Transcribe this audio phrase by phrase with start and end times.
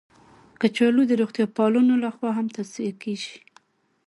[0.61, 3.35] کچالو د روغتیا پالانو لخوا هم توصیه کېږي